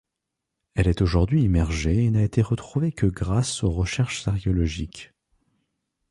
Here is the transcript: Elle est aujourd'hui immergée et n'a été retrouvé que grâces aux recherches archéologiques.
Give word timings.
Elle 0.73 0.87
est 0.87 1.03
aujourd'hui 1.03 1.43
immergée 1.43 2.05
et 2.05 2.09
n'a 2.09 2.23
été 2.23 2.41
retrouvé 2.41 2.91
que 2.91 3.05
grâces 3.05 3.61
aux 3.63 3.69
recherches 3.69 4.27
archéologiques. 4.27 5.13